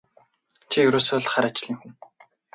[0.69, 1.91] Чи ерөөсөө л хар ажлын хүн.